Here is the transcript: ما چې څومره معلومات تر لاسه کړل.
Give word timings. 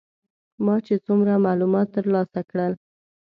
ما 0.65 0.75
چې 0.85 0.93
څومره 1.05 1.43
معلومات 1.45 1.87
تر 1.95 2.05
لاسه 2.13 2.41
کړل. 2.49 2.73